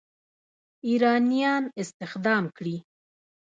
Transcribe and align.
ایرانیان 0.87 1.63
استخدام 1.81 2.43
کړي. 2.57 2.77